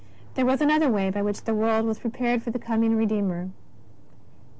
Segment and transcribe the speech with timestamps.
[0.33, 3.51] There was another way by which the world was pre pared for the coming Redeemer.